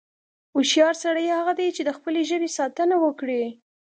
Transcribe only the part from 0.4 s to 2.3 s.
هوښیار سړی هغه دی، چې د خپلې